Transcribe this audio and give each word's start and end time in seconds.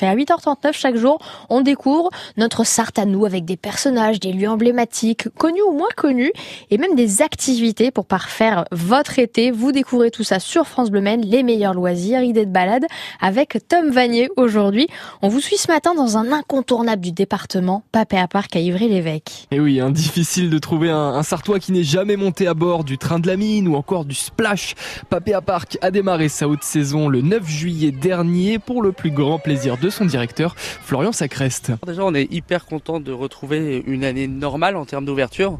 Et 0.00 0.06
à 0.06 0.14
8h39 0.14 0.74
chaque 0.74 0.94
jour, 0.94 1.18
on 1.48 1.60
découvre 1.60 2.10
notre 2.36 2.62
Sarthe 2.62 3.00
à 3.00 3.04
nous 3.04 3.26
avec 3.26 3.44
des 3.44 3.56
personnages, 3.56 4.20
des 4.20 4.32
lieux 4.32 4.48
emblématiques, 4.48 5.28
connus 5.36 5.62
ou 5.68 5.72
moins 5.72 5.88
connus, 5.96 6.30
et 6.70 6.78
même 6.78 6.94
des 6.94 7.20
activités 7.20 7.90
pour 7.90 8.06
parfaire 8.06 8.64
votre 8.70 9.18
été. 9.18 9.50
Vous 9.50 9.72
découvrez 9.72 10.12
tout 10.12 10.22
ça 10.22 10.38
sur 10.38 10.68
France 10.68 10.92
Bleu 10.92 11.00
Maine, 11.00 11.22
les 11.22 11.42
meilleurs 11.42 11.74
loisirs, 11.74 12.22
idées 12.22 12.46
de 12.46 12.52
balade, 12.52 12.86
avec 13.20 13.58
Tom 13.66 13.90
Vanier 13.90 14.30
aujourd'hui. 14.36 14.86
On 15.20 15.28
vous 15.28 15.40
suit 15.40 15.56
ce 15.56 15.66
matin 15.66 15.96
dans 15.96 16.16
un 16.16 16.30
incontournable 16.30 17.02
du 17.02 17.10
département, 17.10 17.82
Papé 17.90 18.18
à 18.18 18.28
Parc 18.28 18.54
à 18.54 18.60
Ivry-l'Évêque. 18.60 19.48
Et 19.50 19.58
oui, 19.58 19.80
hein, 19.80 19.90
difficile 19.90 20.48
de 20.48 20.58
trouver 20.58 20.90
un, 20.90 20.96
un 20.96 21.24
Sartois 21.24 21.58
qui 21.58 21.72
n'est 21.72 21.82
jamais 21.82 22.14
monté 22.14 22.46
à 22.46 22.54
bord 22.54 22.84
du 22.84 22.98
train 22.98 23.18
de 23.18 23.26
la 23.26 23.36
mine 23.36 23.66
ou 23.66 23.74
encore 23.74 24.04
du 24.04 24.14
splash. 24.14 24.76
Papé 25.10 25.34
à 25.34 25.40
Parc 25.40 25.76
a 25.82 25.90
démarré 25.90 26.28
sa 26.28 26.46
haute 26.46 26.62
saison 26.62 27.08
le 27.08 27.20
9 27.20 27.44
juillet 27.48 27.90
dernier 27.90 28.60
pour 28.60 28.80
le 28.80 28.92
plus 28.92 29.10
grand 29.10 29.40
plaisir 29.40 29.76
de 29.76 29.87
son 29.90 30.04
directeur, 30.04 30.54
Florian 30.56 31.12
Sacrest. 31.12 31.72
Déjà, 31.86 32.04
on 32.04 32.14
est 32.14 32.30
hyper 32.32 32.66
content 32.66 33.00
de 33.00 33.12
retrouver 33.12 33.82
une 33.86 34.04
année 34.04 34.28
normale 34.28 34.76
en 34.76 34.84
termes 34.84 35.04
d'ouverture. 35.04 35.58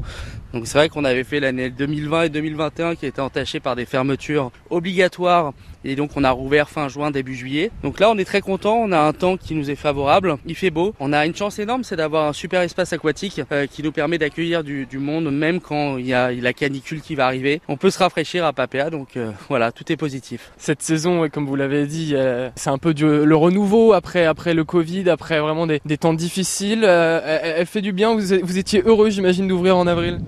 Donc 0.53 0.65
c'est 0.65 0.77
vrai 0.77 0.89
qu'on 0.89 1.05
avait 1.05 1.23
fait 1.23 1.39
l'année 1.39 1.69
2020 1.69 2.23
et 2.23 2.29
2021 2.29 2.95
qui 2.95 3.05
étaient 3.05 3.21
entachées 3.21 3.59
par 3.59 3.75
des 3.75 3.85
fermetures 3.85 4.51
obligatoires 4.69 5.53
et 5.85 5.95
donc 5.95 6.11
on 6.15 6.23
a 6.23 6.31
rouvert 6.31 6.69
fin 6.69 6.89
juin, 6.89 7.11
début 7.11 7.35
juillet. 7.35 7.71
Donc 7.83 7.99
là 7.99 8.09
on 8.09 8.17
est 8.17 8.25
très 8.25 8.41
content, 8.41 8.77
on 8.77 8.91
a 8.91 8.99
un 8.99 9.13
temps 9.13 9.37
qui 9.37 9.55
nous 9.55 9.69
est 9.69 9.75
favorable, 9.75 10.37
il 10.45 10.55
fait 10.55 10.71
beau. 10.71 10.93
On 10.99 11.13
a 11.13 11.25
une 11.25 11.35
chance 11.35 11.59
énorme, 11.59 11.83
c'est 11.83 11.95
d'avoir 11.95 12.27
un 12.27 12.33
super 12.33 12.61
espace 12.61 12.93
aquatique 12.93 13.41
euh, 13.51 13.67
qui 13.67 13.83
nous 13.83 13.91
permet 13.91 14.17
d'accueillir 14.17 14.63
du, 14.63 14.85
du, 14.85 14.97
monde 14.97 15.31
même 15.31 15.61
quand 15.61 15.97
il 15.97 16.07
y 16.07 16.13
a 16.13 16.31
la 16.31 16.53
canicule 16.53 17.01
qui 17.01 17.15
va 17.15 17.25
arriver. 17.25 17.61
On 17.67 17.77
peut 17.77 17.89
se 17.89 17.99
rafraîchir 17.99 18.43
à 18.43 18.51
Papéa, 18.51 18.89
donc 18.89 19.15
euh, 19.15 19.31
voilà, 19.47 19.71
tout 19.71 19.89
est 19.91 19.97
positif. 19.97 20.51
Cette 20.57 20.81
saison, 20.81 21.29
comme 21.29 21.45
vous 21.45 21.55
l'avez 21.55 21.85
dit, 21.85 22.11
euh, 22.13 22.49
c'est 22.55 22.69
un 22.69 22.77
peu 22.77 22.93
du, 22.93 23.05
le 23.05 23.35
renouveau 23.35 23.93
après, 23.93 24.25
après 24.25 24.53
le 24.53 24.63
Covid, 24.63 25.09
après 25.09 25.39
vraiment 25.39 25.67
des, 25.67 25.79
temps 25.97 26.13
difficiles. 26.13 26.83
Elle, 26.83 27.53
elle, 27.57 27.65
fait 27.65 27.81
du 27.81 27.93
bien, 27.93 28.15
vous, 28.15 28.35
vous 28.41 28.57
étiez 28.57 28.81
heureux 28.85 29.09
j'imagine 29.09 29.47
d'ouvrir 29.47 29.77
en 29.77 29.87
avril? 29.87 30.19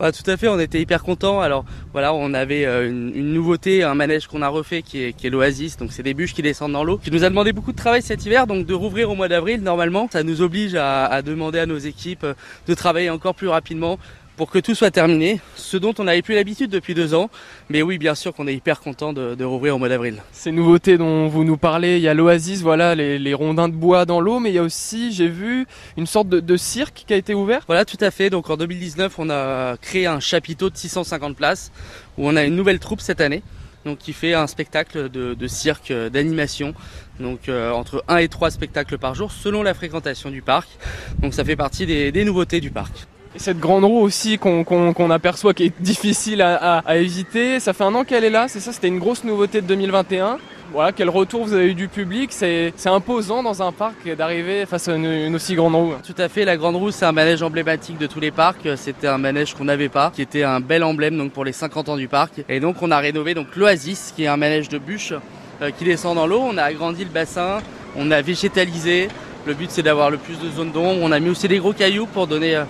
Ouais, 0.00 0.12
tout 0.12 0.28
à 0.30 0.38
fait, 0.38 0.48
on 0.48 0.58
était 0.58 0.80
hyper 0.80 1.02
contents. 1.02 1.42
Alors 1.42 1.66
voilà, 1.92 2.14
on 2.14 2.32
avait 2.32 2.64
une, 2.64 3.12
une 3.14 3.34
nouveauté, 3.34 3.82
un 3.82 3.94
manège 3.94 4.28
qu'on 4.28 4.40
a 4.40 4.48
refait 4.48 4.80
qui 4.80 4.98
est, 5.02 5.24
l'Oasis, 5.28 5.76
donc 5.76 5.92
c'est 5.92 6.02
des 6.02 6.14
bûches 6.14 6.32
qui 6.32 6.40
descendent 6.40 6.72
dans 6.72 6.84
l'eau, 6.84 6.96
qui 6.96 7.10
nous 7.10 7.22
a 7.22 7.28
demandé 7.28 7.52
beaucoup 7.52 7.72
de 7.72 7.76
travail 7.76 8.00
cet 8.00 8.24
hiver, 8.24 8.46
donc 8.46 8.64
de 8.64 8.72
rouvrir 8.72 9.10
au 9.10 9.14
mois 9.14 9.28
d'avril 9.28 9.60
normalement, 9.62 10.08
ça 10.10 10.22
nous 10.22 10.40
oblige 10.40 10.74
à, 10.74 11.04
à 11.04 11.20
demander 11.20 11.58
à 11.58 11.66
nos 11.66 11.76
équipes 11.76 12.24
de 12.66 12.74
travailler 12.74 13.10
encore 13.10 13.34
plus 13.34 13.48
rapidement 13.48 13.98
pour 14.40 14.50
que 14.50 14.58
tout 14.58 14.74
soit 14.74 14.90
terminé, 14.90 15.38
ce 15.54 15.76
dont 15.76 15.92
on 15.98 16.04
n'avait 16.04 16.22
plus 16.22 16.34
l'habitude 16.34 16.70
depuis 16.70 16.94
deux 16.94 17.12
ans. 17.12 17.28
Mais 17.68 17.82
oui, 17.82 17.98
bien 17.98 18.14
sûr 18.14 18.32
qu'on 18.32 18.46
est 18.46 18.54
hyper 18.54 18.80
content 18.80 19.12
de, 19.12 19.34
de, 19.34 19.44
rouvrir 19.44 19.76
au 19.76 19.78
mois 19.78 19.90
d'avril. 19.90 20.22
Ces 20.32 20.50
nouveautés 20.50 20.96
dont 20.96 21.28
vous 21.28 21.44
nous 21.44 21.58
parlez, 21.58 21.98
il 21.98 22.02
y 22.02 22.08
a 22.08 22.14
l'Oasis, 22.14 22.62
voilà, 22.62 22.94
les, 22.94 23.18
les, 23.18 23.34
rondins 23.34 23.68
de 23.68 23.74
bois 23.74 24.06
dans 24.06 24.18
l'eau, 24.18 24.38
mais 24.38 24.48
il 24.48 24.54
y 24.54 24.58
a 24.58 24.62
aussi, 24.62 25.12
j'ai 25.12 25.28
vu, 25.28 25.66
une 25.98 26.06
sorte 26.06 26.30
de, 26.30 26.40
de, 26.40 26.56
cirque 26.56 27.04
qui 27.06 27.12
a 27.12 27.18
été 27.18 27.34
ouvert. 27.34 27.64
Voilà, 27.66 27.84
tout 27.84 27.98
à 28.00 28.10
fait. 28.10 28.30
Donc 28.30 28.48
en 28.48 28.56
2019, 28.56 29.18
on 29.18 29.28
a 29.28 29.76
créé 29.76 30.06
un 30.06 30.20
chapiteau 30.20 30.70
de 30.70 30.76
650 30.78 31.36
places 31.36 31.70
où 32.16 32.26
on 32.26 32.34
a 32.34 32.42
une 32.42 32.56
nouvelle 32.56 32.78
troupe 32.78 33.02
cette 33.02 33.20
année. 33.20 33.42
Donc 33.84 33.98
qui 33.98 34.14
fait 34.14 34.32
un 34.32 34.46
spectacle 34.46 35.10
de, 35.10 35.34
de 35.34 35.46
cirque 35.48 35.92
d'animation 35.92 36.72
donc 37.18 37.50
euh, 37.50 37.72
entre 37.72 38.04
1 38.08 38.16
et 38.18 38.28
3 38.28 38.50
spectacles 38.50 38.96
par 38.96 39.14
jour 39.14 39.32
selon 39.32 39.62
la 39.62 39.74
fréquentation 39.74 40.30
du 40.30 40.40
parc. 40.40 40.70
Donc 41.18 41.34
ça 41.34 41.44
fait 41.44 41.56
partie 41.56 41.84
des, 41.84 42.10
des 42.10 42.24
nouveautés 42.24 42.60
du 42.60 42.70
parc. 42.70 43.06
Et 43.32 43.38
cette 43.38 43.60
grande 43.60 43.84
roue 43.84 44.00
aussi 44.00 44.38
qu'on 44.38 44.64
qu 44.64 44.94
qu 44.94 45.12
aperçoit 45.12 45.54
qui 45.54 45.64
est 45.64 45.72
difficile 45.80 46.42
à, 46.42 46.82
éviter, 46.96 47.60
ça 47.60 47.72
fait 47.72 47.84
un 47.84 47.94
an 47.94 48.04
qu'elle 48.04 48.24
est 48.24 48.30
là, 48.30 48.48
c'est 48.48 48.58
ça, 48.58 48.72
c'était 48.72 48.88
une 48.88 48.98
grosse 48.98 49.22
nouveauté 49.22 49.60
de 49.60 49.66
2021. 49.68 50.38
Voilà, 50.72 50.92
quel 50.92 51.08
retour 51.08 51.44
vous 51.44 51.52
avez 51.52 51.68
eu 51.68 51.74
du 51.74 51.88
public 51.88 52.30
C'est 52.32 52.72
imposant 52.86 53.42
dans 53.42 53.62
un 53.62 53.72
parc 53.72 54.08
d'arriver 54.16 54.66
face 54.66 54.88
à 54.88 54.94
une, 54.94 55.34
aussi 55.34 55.54
grande 55.54 55.74
roue. 55.74 55.94
Tout 56.04 56.14
à 56.18 56.28
fait, 56.28 56.44
la 56.44 56.56
grande 56.56 56.76
roue 56.76 56.90
c'est 56.90 57.04
un 57.04 57.12
manège 57.12 57.42
emblématique 57.42 57.98
de 57.98 58.06
tous 58.06 58.20
les 58.20 58.32
parcs. 58.32 58.68
C'était 58.76 59.08
un 59.08 59.18
manège 59.18 59.54
qu'on 59.54 59.64
n'avait 59.64 59.88
pas, 59.88 60.12
qui 60.14 60.22
était 60.22 60.42
un 60.42 60.60
bel 60.60 60.82
emblème 60.82 61.16
donc 61.16 61.32
pour 61.32 61.44
les 61.44 61.52
50 61.52 61.88
ans 61.88 61.96
du 61.96 62.08
parc. 62.08 62.42
Et 62.48 62.58
donc 62.58 62.82
on 62.82 62.90
a 62.90 62.98
rénové 62.98 63.34
l'Oasis, 63.56 64.12
qui 64.14 64.24
est 64.24 64.28
un 64.28 64.36
manège 64.36 64.68
de 64.68 64.78
bûches 64.78 65.14
euh, 65.62 65.70
qui 65.76 65.84
descend 65.84 66.16
dans 66.16 66.26
l'eau. 66.26 66.40
On 66.40 66.56
a 66.56 66.64
agrandi 66.64 67.04
le 67.04 67.10
bassin, 67.10 67.58
on 67.96 68.10
a 68.10 68.22
végétalisé. 68.22 69.08
Le 69.46 69.54
but 69.54 69.70
c'est 69.70 69.82
d'avoir 69.82 70.10
le 70.10 70.18
plus 70.18 70.38
de 70.38 70.50
zones 70.50 70.72
d'ombre. 70.72 71.00
On 71.02 71.12
a 71.12 71.20
mis 71.20 71.30
aussi 71.30 71.48
des 71.48 71.58
gros 71.58 71.72
cailloux 71.72 72.06
pour 72.06 72.26
donner 72.26 72.56
euh, 72.56 72.64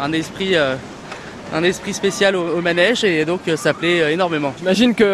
un 0.00 0.12
esprit, 0.12 0.56
euh, 0.56 0.76
un 1.52 1.62
esprit 1.62 1.92
spécial 1.92 2.36
au, 2.36 2.60
manège 2.60 3.04
et 3.04 3.24
donc 3.24 3.40
euh, 3.46 3.56
ça 3.56 3.74
plaît 3.74 4.00
euh, 4.00 4.10
énormément. 4.10 4.52
J'imagine 4.58 4.94
qu'il 4.94 5.06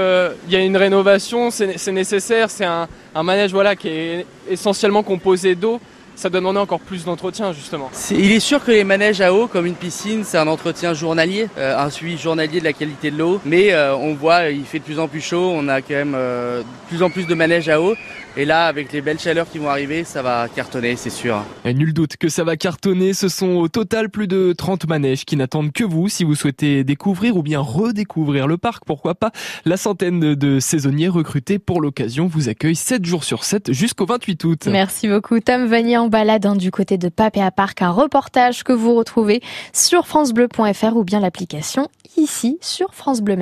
y 0.49 0.57
a 0.57 0.61
une 0.61 0.77
rénovation, 0.77 1.51
c'est 1.51 1.93
nécessaire, 1.93 2.51
c'est 2.51 2.65
un, 2.65 2.89
un, 3.15 3.23
manège 3.23 3.53
voilà, 3.53 3.75
qui 3.75 3.89
est 3.89 4.27
essentiellement 4.49 5.03
composé 5.03 5.55
d'eau. 5.55 5.81
Ça 6.17 6.29
doit 6.29 6.41
demander 6.41 6.59
encore 6.59 6.81
plus 6.81 7.05
d'entretien 7.05 7.53
justement. 7.53 7.91
Est, 7.93 8.15
il 8.15 8.33
est 8.33 8.41
sûr 8.41 8.65
que 8.65 8.73
les 8.73 8.85
manèges 8.85 9.21
à 9.21 9.33
eau, 9.33 9.47
comme 9.47 9.67
une 9.67 9.75
piscine, 9.75 10.25
c'est 10.25 10.39
un 10.39 10.49
entretien 10.49 10.95
journalier, 10.95 11.49
euh, 11.59 11.79
un 11.79 11.91
suivi 11.91 12.19
journalier 12.19 12.59
de 12.59 12.65
la 12.65 12.73
qualité 12.73 13.11
de 13.11 13.19
l'eau. 13.19 13.41
Mais 13.45 13.75
on 13.77 14.15
voit, 14.15 14.49
il 14.49 14.65
fait 14.65 14.79
de 14.79 14.85
plus 14.85 14.99
en 14.99 15.09
plus 15.09 15.21
chaud, 15.21 15.53
on 15.55 15.69
a 15.69 15.81
quand 15.81 15.95
même 15.95 16.13
de 16.13 16.65
plus 16.89 17.03
en 17.03 17.11
plus 17.11 17.27
de 17.27 17.35
manèges 17.35 17.69
à 17.69 17.81
eau. 17.81 17.95
Et 18.39 18.45
là, 18.45 18.67
avec 18.67 18.93
les 18.93 19.01
belles 19.01 19.19
chaleurs 19.19 19.49
qui 19.51 19.57
vont 19.57 19.71
arriver, 19.71 20.05
ça 20.05 20.21
va 20.21 20.47
cartonner, 20.55 20.97
c'est 20.97 21.09
sûr. 21.09 21.43
Et 21.65 21.73
nul 21.73 21.95
doute 21.95 22.19
que 22.19 22.29
ça 22.29 22.45
va 22.45 22.59
cartonner. 22.59 23.15
Ce 23.15 23.29
sont 23.29 23.53
au 23.53 23.69
total 23.69 24.11
plus 24.11 24.29
de 24.29 24.53
30 24.53 24.87
manèges 24.87 25.25
qui 25.25 25.37
n'attendent 25.37 25.73
que 25.73 25.85
vous 25.85 26.11
si 26.11 26.23
vous 26.23 26.35
souhaitez 26.35 26.85
découvrir 26.85 27.39
ou 27.39 27.43
bien 27.43 27.61
redécouvrir 27.61 28.47
le 28.47 28.59
parc. 28.59 28.85
Pourquoi 28.85 29.15
pas 29.15 29.31
La 29.65 29.79
centaine 29.79 30.21
de, 30.21 30.35
de 30.35 30.61
saisonniers 30.61 31.09
recrutés 31.09 31.59
pour 31.59 31.81
l'occasion 31.81 32.27
vous 32.27 32.51
accueille 32.51 32.77
7 32.77 33.07
jours 33.07 33.25
sur 33.25 33.43
7 33.43 33.73
jusqu'au 33.73 34.05
28 34.05 34.45
août. 34.45 34.69
Merci 34.71 35.09
beaucoup. 35.09 35.41
Tom 35.41 35.65
Vanier 35.65 35.97
balade 36.09 36.47
hein, 36.47 36.57
du 36.57 36.71
côté 36.71 36.99
de 36.99 37.09
Papéa 37.09 37.51
Parc. 37.51 37.83
Un 37.83 37.91
reportage 37.91 38.65
que 38.65 38.73
vous 38.73 38.95
retrouvez 38.95 39.43
sur 39.73 40.07
FranceBleu.fr 40.07 40.97
ou 40.97 41.05
bien 41.05 41.21
l'application 41.21 41.89
ici 42.17 42.59
sur 42.61 42.95
France 42.95 43.21
Bleu 43.21 43.37